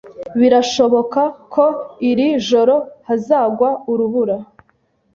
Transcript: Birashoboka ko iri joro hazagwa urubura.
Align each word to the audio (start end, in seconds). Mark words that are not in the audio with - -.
Birashoboka 0.39 1.21
ko 1.53 1.65
iri 2.09 2.27
joro 2.47 2.75
hazagwa 3.07 3.69
urubura. 3.91 4.35